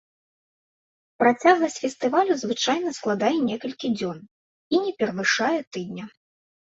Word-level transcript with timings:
Працягласць 1.23 1.77
фестывалю 1.83 2.33
звычайна 2.43 2.95
складае 2.99 3.31
некалькі 3.51 3.87
дзён 3.99 4.17
і 4.75 4.85
не 4.87 4.91
перавышае 5.03 5.55
тыдня. 5.77 6.05